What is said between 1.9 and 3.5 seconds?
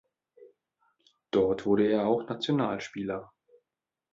er auch Nationalspieler.